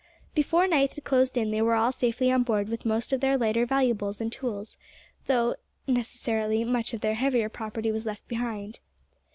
Before 0.33 0.65
night 0.67 0.95
had 0.95 1.03
closed 1.03 1.37
in 1.37 1.51
they 1.51 1.61
were 1.61 1.75
all 1.75 1.91
safely 1.91 2.31
on 2.31 2.41
board 2.41 2.69
with 2.69 2.87
most 2.87 3.13
of 3.13 3.21
their 3.21 3.37
lighter 3.37 3.67
valuables 3.67 4.19
and 4.19 4.31
tools, 4.31 4.75
though, 5.27 5.57
necessarily, 5.85 6.63
much 6.63 6.95
of 6.95 7.01
their 7.01 7.13
heavier 7.13 7.49
property 7.49 7.91
was 7.91 8.07
left 8.07 8.27
behind. 8.27 8.79